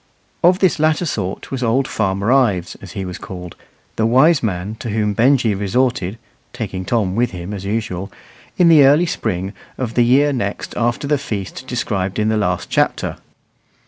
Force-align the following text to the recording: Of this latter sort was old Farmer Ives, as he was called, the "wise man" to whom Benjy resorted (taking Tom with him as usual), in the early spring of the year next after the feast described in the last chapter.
Of 0.43 0.57
this 0.57 0.79
latter 0.79 1.05
sort 1.05 1.51
was 1.51 1.61
old 1.61 1.87
Farmer 1.87 2.31
Ives, 2.31 2.73
as 2.81 2.93
he 2.93 3.05
was 3.05 3.19
called, 3.19 3.55
the 3.97 4.05
"wise 4.07 4.41
man" 4.41 4.73
to 4.79 4.89
whom 4.89 5.13
Benjy 5.13 5.53
resorted 5.53 6.17
(taking 6.53 6.85
Tom 6.85 7.15
with 7.15 7.29
him 7.29 7.53
as 7.53 7.65
usual), 7.65 8.11
in 8.57 8.67
the 8.67 8.83
early 8.83 9.05
spring 9.05 9.53
of 9.77 9.93
the 9.93 10.03
year 10.03 10.33
next 10.33 10.75
after 10.75 11.05
the 11.07 11.19
feast 11.19 11.67
described 11.67 12.17
in 12.17 12.29
the 12.29 12.35
last 12.37 12.67
chapter. 12.67 13.17